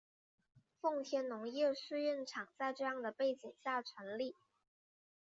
[0.79, 4.35] 奉天农业试验场在这样的背景下成立。